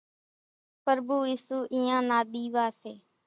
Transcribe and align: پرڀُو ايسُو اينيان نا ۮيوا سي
پرڀُو 0.83 1.17
ايسُو 1.29 1.57
اينيان 1.73 2.03
نا 2.09 2.17
ۮيوا 2.31 2.65
سي 2.79 2.93